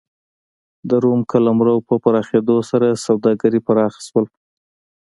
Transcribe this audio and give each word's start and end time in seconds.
د 0.89 0.91
روم 1.03 1.21
قلمرو 1.31 1.75
په 1.87 1.95
پراخېدو 2.03 2.57
سره 2.69 2.87
سوداګري 3.05 3.59
پراخ 3.67 3.93
شول 4.07 4.25